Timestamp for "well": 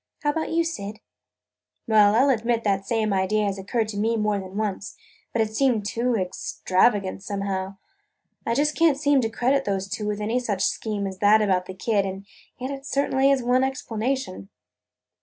1.87-2.15